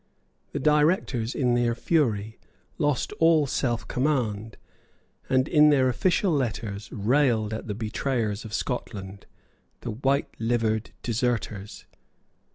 [0.51, 2.39] The Directors, in their fury,
[2.79, 4.57] lost all self command,
[5.29, 9.27] and, in their official letters, railed at the betrayers of Scotland,
[9.81, 11.85] the white livered deserters.